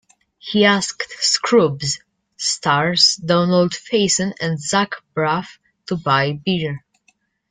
He 0.39 0.65
asked 0.65 1.03
"Scrubs"' 1.19 1.99
stars 2.35 3.17
Donald 3.17 3.73
Faison 3.73 4.33
and 4.41 4.59
Zach 4.59 4.95
Braff 5.15 5.59
to 5.85 5.95
buy 5.95 6.41
beer. 6.43 6.83